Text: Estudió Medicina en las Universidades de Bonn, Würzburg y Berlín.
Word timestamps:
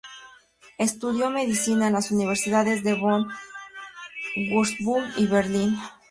Estudió 0.79 1.29
Medicina 1.29 1.85
en 1.85 1.93
las 1.93 2.09
Universidades 2.09 2.83
de 2.83 2.95
Bonn, 2.95 3.29
Würzburg 4.35 5.05
y 5.15 5.27
Berlín. 5.27 5.77